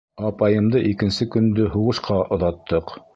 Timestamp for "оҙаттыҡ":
2.39-2.97